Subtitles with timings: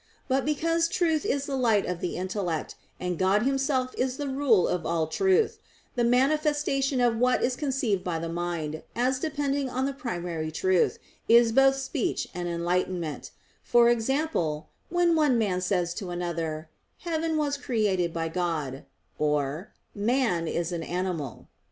[0.27, 4.67] But because truth is the light of the intellect, and God Himself is the rule
[4.67, 5.59] of all truth;
[5.93, 10.97] the manifestation of what is conceived by the mind, as depending on the primary truth,
[11.29, 13.29] is both speech and enlightenment;
[13.61, 16.71] for example, when one man says to another:
[17.01, 18.85] "Heaven was created by God";
[19.19, 21.47] or, "Man is an animal."